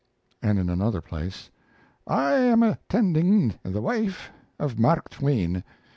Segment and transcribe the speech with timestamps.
[0.41, 1.51] And in another place:
[2.07, 5.63] I am attending the wife of Mark Twain.